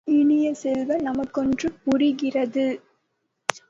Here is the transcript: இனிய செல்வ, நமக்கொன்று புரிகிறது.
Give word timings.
இனிய 0.07 0.53
செல்வ, 0.53 0.97
நமக்கொன்று 0.97 1.69
புரிகிறது. 1.83 2.65